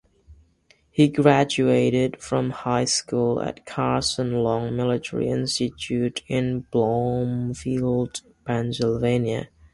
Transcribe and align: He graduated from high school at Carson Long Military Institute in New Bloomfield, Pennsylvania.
He 0.89 1.09
graduated 1.09 2.19
from 2.19 2.49
high 2.49 2.85
school 2.85 3.39
at 3.39 3.67
Carson 3.67 4.41
Long 4.41 4.75
Military 4.75 5.27
Institute 5.29 6.23
in 6.27 6.47
New 6.53 6.63
Bloomfield, 6.71 8.21
Pennsylvania. 8.43 9.49